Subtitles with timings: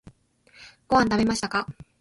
[0.87, 1.67] ご飯を食べましたか？